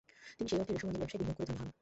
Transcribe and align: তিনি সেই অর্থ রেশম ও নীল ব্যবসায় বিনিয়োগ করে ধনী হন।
তিনি 0.37 0.47
সেই 0.49 0.59
অর্থ 0.61 0.69
রেশম 0.75 0.87
ও 0.87 0.91
নীল 0.93 0.99
ব্যবসায় 1.01 1.19
বিনিয়োগ 1.19 1.37
করে 1.37 1.47
ধনী 1.49 1.55
হন। 1.61 1.69